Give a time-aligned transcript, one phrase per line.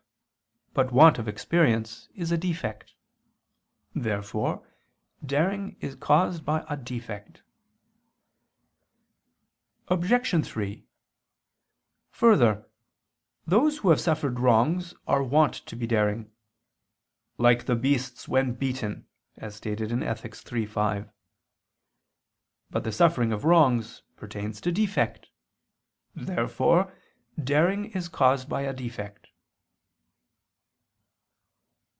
[0.73, 2.93] But want of experience is a defect.
[3.93, 4.65] Therefore
[5.21, 7.41] daring is caused by a defect.
[9.89, 10.47] Obj.
[10.47, 10.87] 3:
[12.11, 12.65] Further,
[13.45, 16.31] those who have suffered wrongs are wont to be daring;
[17.37, 20.33] "like the beasts when beaten," as stated in Ethic.
[20.53, 21.11] iii, 5.
[22.69, 25.31] But the suffering of wrongs pertains to defect.
[26.15, 26.95] Therefore
[27.37, 29.27] daring is caused by a defect.